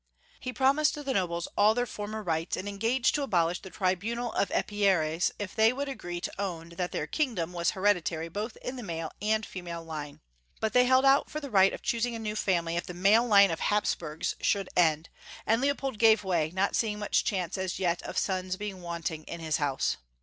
He 0.39 0.51
promised 0.51 0.95
the 0.95 1.13
nobles 1.13 1.47
all 1.55 1.75
their 1.75 1.85
former 1.85 2.23
rights, 2.23 2.57
and 2.57 2.67
engaged 2.67 3.13
to 3.13 3.21
abolish 3.21 3.61
the 3.61 3.69
tribimal 3.69 4.33
of 4.33 4.49
Epe 4.49 4.97
ries 4.99 5.29
if 5.37 5.53
they 5.55 5.71
would 5.71 5.87
agree 5.87 6.19
to 6.21 6.41
own 6.41 6.69
that 6.69 6.91
their 6.91 7.05
kingdom 7.05 7.53
was 7.53 7.69
hereditary 7.77 8.27
both 8.27 8.57
in 8.63 8.77
the 8.77 8.81
male 8.81 9.11
and 9.21 9.45
female 9.45 9.83
line, 9.83 10.21
Leopold 10.59 10.63
1. 10.63 10.71
365 10.71 10.71
but 10.71 10.73
they 10.73 10.85
held 10.85 11.05
out 11.05 11.29
for 11.29 11.39
the 11.39 11.51
right 11.51 11.71
of 11.71 11.83
choosing 11.83 12.15
a 12.15 12.17
new 12.17 12.35
family 12.35 12.75
if 12.75 12.87
the 12.87 12.95
male 12.95 13.27
line 13.27 13.51
of 13.51 13.59
Hapsburga 13.59 14.41
should 14.43 14.69
end, 14.75 15.09
and 15.45 15.61
Leopold 15.61 15.99
gave 15.99 16.23
way, 16.23 16.49
not 16.51 16.75
seeing 16.75 16.97
much 16.97 17.23
chance 17.23 17.55
as 17.55 17.77
yet 17.77 18.01
of 18.01 18.17
sons 18.17 18.57
being 18.57 18.81
wanting 18.81 19.23
to 19.25 19.37
his 19.37 19.57
house. 19.57 19.97